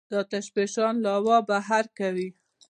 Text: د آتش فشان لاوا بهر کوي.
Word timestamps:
د 0.09 0.13
آتش 0.21 0.45
فشان 0.53 0.93
لاوا 1.05 1.37
بهر 1.49 1.85
کوي. 1.97 2.29